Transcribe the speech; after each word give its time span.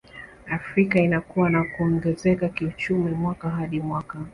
Afrika 0.47 0.99
inakua 0.99 1.49
na 1.49 1.63
kuongezeka 1.63 2.49
kiuchumi 2.49 3.11
mwaka 3.11 3.49
hadi 3.49 3.79
mwaka 3.79 4.19